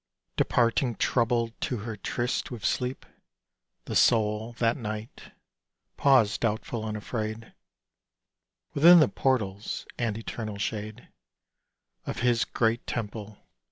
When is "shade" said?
10.57-11.09